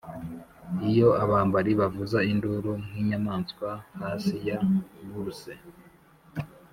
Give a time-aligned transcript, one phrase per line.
[0.89, 3.69] iyo abambari bavuza induru nk'inyamaswa
[3.99, 4.57] hasi ya
[5.09, 5.53] bourse,